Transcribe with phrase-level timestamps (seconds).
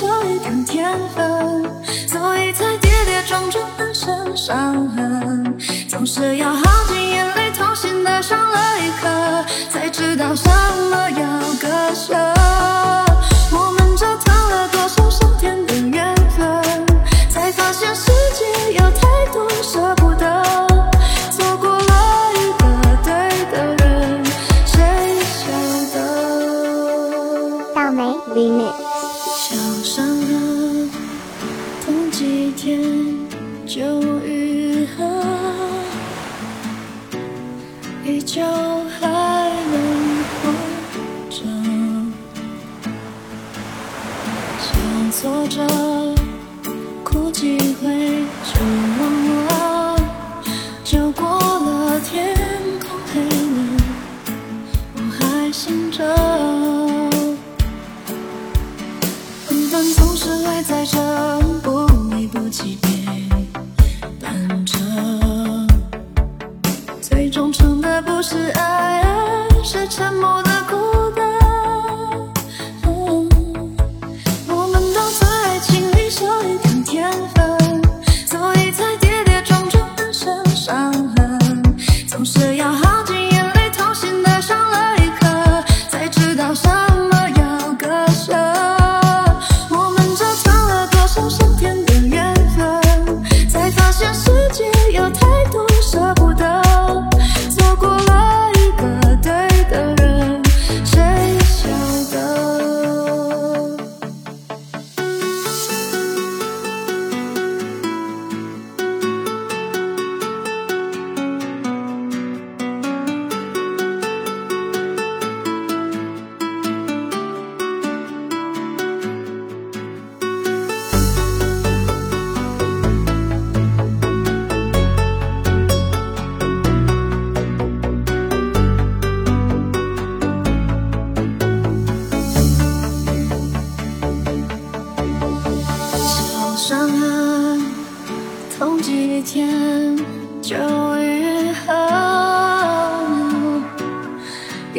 [0.00, 1.62] 少一点天分，
[2.08, 5.58] 所以才跌跌撞撞满身伤痕。
[5.90, 10.48] 总是要耗尽眼泪，痛心的上了一课，才知道什
[10.90, 12.14] 么要割舍。
[13.52, 16.86] 我们折腾了多少上天的缘分，
[17.28, 20.42] 才发现世界有太多舍不得。
[21.30, 22.64] 错过了一个
[23.04, 23.12] 对
[23.52, 24.24] 的人，
[24.64, 24.80] 谁
[25.44, 25.44] 晓
[25.92, 27.74] 得？
[27.74, 28.02] 大梅
[28.34, 28.99] remix。
[29.32, 29.54] 小
[29.84, 30.90] 伤痕，
[31.84, 32.80] 痛几天
[33.64, 33.80] 就
[34.26, 35.04] 愈合，
[38.04, 38.42] 依旧
[60.62, 60.99] 在这，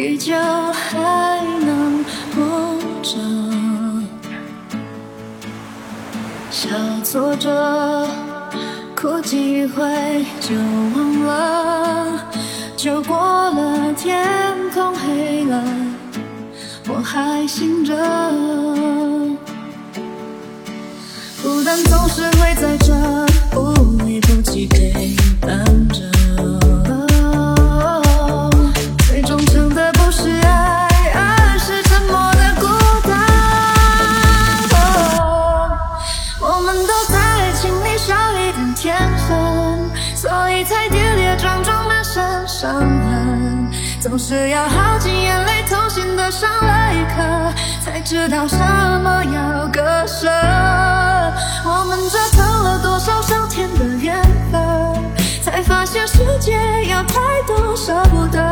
[0.02, 2.04] 依旧还能
[2.34, 3.20] 活着。
[6.50, 6.70] 小
[7.04, 8.08] 挫折，
[8.96, 10.56] 哭几回就
[10.96, 12.20] 忘了，
[12.76, 13.16] 就过
[13.52, 14.28] 了天
[14.74, 15.64] 空黑了，
[16.88, 17.96] 我还醒着。
[21.44, 22.92] 孤单总是会在这
[23.52, 23.72] 不
[24.04, 25.16] 离不弃陪
[44.32, 47.54] 总是要耗尽眼泪，痛心的上了一课，
[47.84, 48.58] 才知道什
[49.04, 50.30] 么要割舍。
[51.66, 54.62] 我们折腾了多少上天的缘分，
[55.44, 56.54] 才发现世界
[56.86, 58.51] 有太多舍不得。